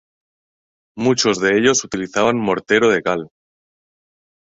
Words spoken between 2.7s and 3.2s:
de